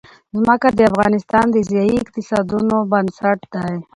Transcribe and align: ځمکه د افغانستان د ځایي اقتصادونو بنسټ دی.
ځمکه 0.35 0.69
د 0.77 0.79
افغانستان 0.91 1.45
د 1.51 1.57
ځایي 1.71 1.95
اقتصادونو 2.03 2.75
بنسټ 2.91 3.39
دی. 3.53 3.73